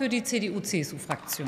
[0.00, 1.46] für die CDU-CSU-Fraktion.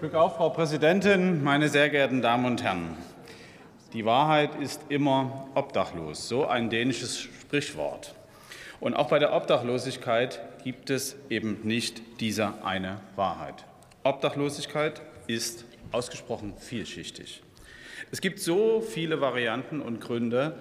[0.00, 2.94] Glück auf, Frau Präsidentin, meine sehr geehrten Damen und Herren!
[3.94, 8.14] Die Wahrheit ist immer obdachlos, so ein dänisches Sprichwort.
[8.78, 13.64] Und auch bei der Obdachlosigkeit gibt es eben nicht diese eine Wahrheit.
[14.02, 17.42] Obdachlosigkeit ist ausgesprochen vielschichtig.
[18.10, 20.60] Es gibt so viele Varianten und Gründe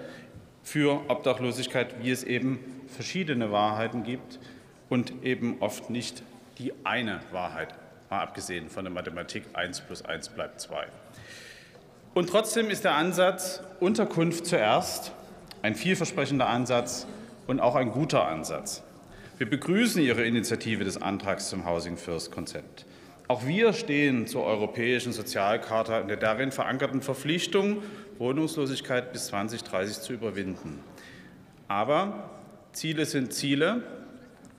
[0.63, 4.39] für Obdachlosigkeit, wie es eben verschiedene Wahrheiten gibt
[4.89, 6.23] und eben oft nicht
[6.57, 7.73] die eine Wahrheit
[8.09, 10.85] mal abgesehen von der Mathematik 1 plus 1 bleibt 2.
[12.13, 15.13] Und trotzdem ist der Ansatz Unterkunft zuerst
[15.61, 17.07] ein vielversprechender Ansatz
[17.47, 18.83] und auch ein guter Ansatz.
[19.37, 22.85] Wir begrüßen Ihre Initiative des Antrags zum Housing First Konzept.
[23.31, 27.81] Auch wir stehen zur europäischen Sozialcharta und der darin verankerten Verpflichtung,
[28.17, 30.83] Wohnungslosigkeit bis 2030 zu überwinden.
[31.69, 32.29] Aber
[32.73, 33.83] Ziele sind Ziele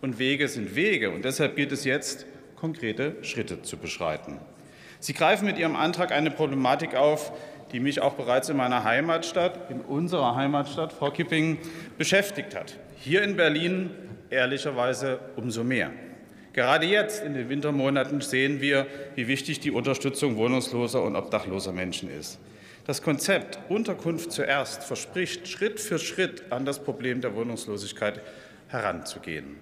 [0.01, 1.11] und Wege sind Wege.
[1.11, 2.25] Und deshalb gilt es jetzt,
[2.57, 4.39] konkrete Schritte zu beschreiten.
[5.01, 7.31] Sie greifen mit Ihrem Antrag eine Problematik auf,
[7.73, 11.59] die mich auch bereits in meiner Heimatstadt, in unserer Heimatstadt, Frau Kipping,
[11.99, 12.79] beschäftigt hat.
[12.97, 13.91] Hier in Berlin
[14.31, 15.91] ehrlicherweise umso mehr.
[16.53, 22.11] Gerade jetzt in den Wintermonaten sehen wir, wie wichtig die Unterstützung wohnungsloser und obdachloser Menschen
[22.11, 22.39] ist.
[22.87, 28.21] Das Konzept Unterkunft zuerst verspricht, Schritt für Schritt an das Problem der Wohnungslosigkeit
[28.69, 29.57] heranzugehen.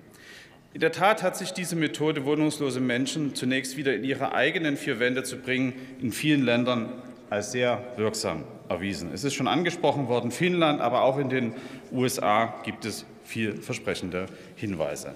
[0.73, 5.01] In der Tat hat sich diese Methode, wohnungslose Menschen zunächst wieder in ihre eigenen vier
[5.01, 9.11] Wände zu bringen, in vielen Ländern als sehr wirksam erwiesen.
[9.13, 11.55] Es ist schon angesprochen worden, Finnland, aber auch in den
[11.93, 15.15] USA gibt es vielversprechende Hinweise.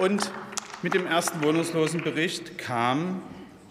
[0.00, 0.30] Und
[0.80, 3.20] mit dem ersten Wohnungslosenbericht kam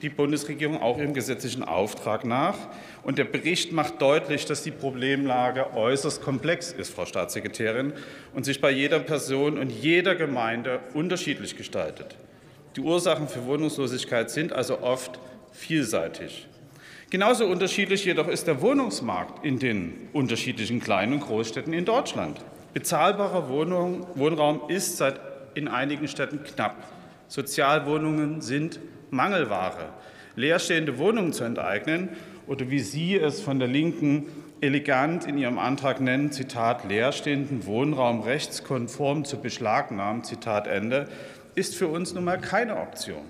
[0.03, 2.55] die Bundesregierung auch ihrem gesetzlichen Auftrag nach.
[3.01, 7.93] Und der Bericht macht deutlich, dass die Problemlage äußerst komplex ist, Frau Staatssekretärin,
[8.35, 12.15] und sich bei jeder Person und jeder Gemeinde unterschiedlich gestaltet.
[12.75, 15.19] Die Ursachen für Wohnungslosigkeit sind also oft
[15.51, 16.47] vielseitig.
[17.09, 22.39] Genauso unterschiedlich jedoch ist der Wohnungsmarkt in den unterschiedlichen kleinen und Großstädten in Deutschland.
[22.75, 26.75] Bezahlbarer Wohnraum ist seit in einigen Städten knapp.
[27.27, 28.79] Sozialwohnungen sind
[29.11, 29.89] Mangelware.
[30.35, 32.09] Leerstehende Wohnungen zu enteignen
[32.47, 34.27] oder wie Sie es von der Linken
[34.61, 41.07] elegant in Ihrem Antrag nennen, Zitat, leerstehenden Wohnraum rechtskonform zu beschlagnahmen, Zitat Ende,
[41.55, 43.23] ist für uns nun mal keine Option.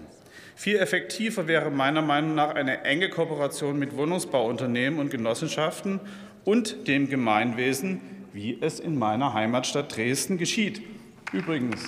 [0.56, 6.00] Viel effektiver wäre meiner Meinung nach eine enge Kooperation mit Wohnungsbauunternehmen und Genossenschaften
[6.44, 8.01] und dem Gemeinwesen,
[8.34, 10.81] wie es in meiner Heimatstadt Dresden geschieht.
[11.31, 11.81] Übrigens,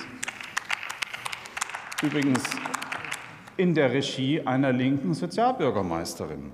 [2.01, 2.44] übrigens
[3.57, 6.51] in der Regie einer linken Sozialbürgermeisterin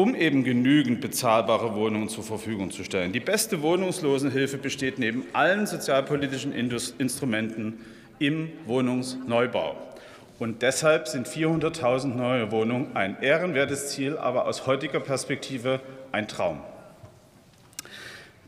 [0.00, 3.12] um eben genügend bezahlbare Wohnungen zur Verfügung zu stellen.
[3.12, 7.80] Die beste Wohnungslosenhilfe besteht neben allen sozialpolitischen Instrumenten
[8.18, 9.76] im Wohnungsneubau.
[10.38, 15.80] Und deshalb sind 400.000 neue Wohnungen ein ehrenwertes Ziel, aber aus heutiger Perspektive
[16.12, 16.60] ein Traum.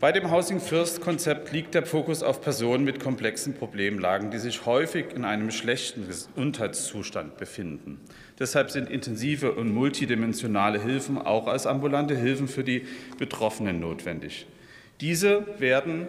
[0.02, 4.66] Bei dem Housing First Konzept liegt der Fokus auf Personen mit komplexen Problemlagen, die sich
[4.66, 8.00] häufig in einem schlechten Gesundheitszustand befinden.
[8.36, 12.84] Deshalb sind intensive und multidimensionale Hilfen auch als ambulante Hilfen für die
[13.16, 14.48] Betroffenen notwendig.
[15.00, 16.08] Diese werden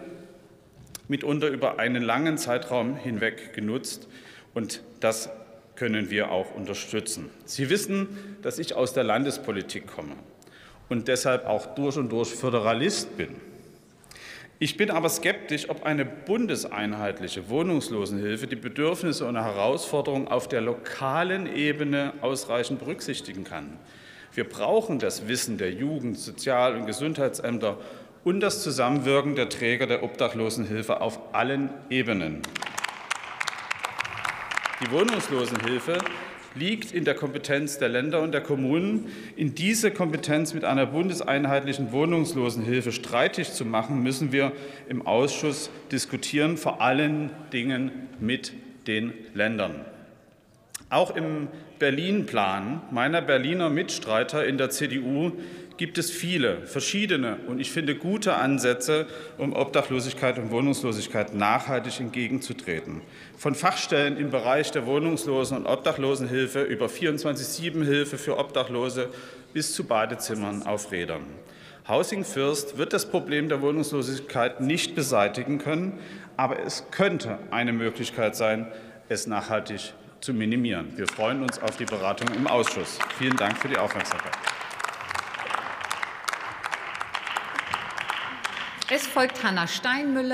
[1.06, 4.08] mitunter über einen langen Zeitraum hinweg genutzt
[4.54, 5.30] und das
[5.76, 7.30] können wir auch unterstützen.
[7.44, 8.08] Sie wissen,
[8.42, 10.16] dass ich aus der Landespolitik komme
[10.88, 13.53] und deshalb auch durch und durch Föderalist bin.
[14.60, 21.52] Ich bin aber skeptisch, ob eine bundeseinheitliche Wohnungslosenhilfe die Bedürfnisse und Herausforderungen auf der lokalen
[21.52, 23.78] Ebene ausreichend berücksichtigen kann.
[24.32, 27.78] Wir brauchen das Wissen der Jugend-, Sozial- und Gesundheitsämter
[28.22, 32.42] und das Zusammenwirken der Träger der Obdachlosenhilfe auf allen Ebenen.
[34.80, 35.98] Die Wohnungslosenhilfe
[36.54, 39.06] liegt in der Kompetenz der Länder und der Kommunen.
[39.36, 44.52] In diese Kompetenz mit einer bundeseinheitlichen Wohnungslosenhilfe streitig zu machen, müssen wir
[44.88, 47.90] im Ausschuss diskutieren, vor allen Dingen
[48.20, 48.52] mit
[48.86, 49.84] den Ländern.
[50.90, 51.48] Auch im
[51.78, 55.32] Berlin-Plan meiner Berliner Mitstreiter in der CDU
[55.76, 59.06] gibt es viele verschiedene und ich finde gute Ansätze,
[59.38, 63.00] um Obdachlosigkeit und Wohnungslosigkeit nachhaltig entgegenzutreten.
[63.36, 69.08] Von Fachstellen im Bereich der Wohnungslosen- und Obdachlosenhilfe über 24-7-Hilfe für Obdachlose
[69.52, 71.24] bis zu Badezimmern auf Rädern.
[71.88, 75.98] Housing First wird das Problem der Wohnungslosigkeit nicht beseitigen können,
[76.36, 78.66] aber es könnte eine Möglichkeit sein,
[79.08, 80.96] es nachhaltig zu minimieren.
[80.96, 82.98] Wir freuen uns auf die Beratung im Ausschuss.
[83.18, 84.32] Vielen Dank für die Aufmerksamkeit.
[88.90, 90.24] Es folgt Hanna Steinmüller